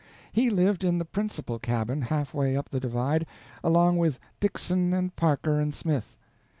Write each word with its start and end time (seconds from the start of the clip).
He 0.31 0.49
lived 0.49 0.83
in 0.83 0.97
the 0.97 1.05
principal 1.05 1.59
cabin, 1.59 2.01
half 2.01 2.33
way 2.33 2.57
up 2.57 2.69
the 2.69 2.79
divide, 2.79 3.27
along 3.63 3.97
with 3.99 4.17
Dixon 4.39 4.95
and 4.95 5.15
Parker 5.15 5.59
and 5.59 5.75
Smith. 5.75 6.17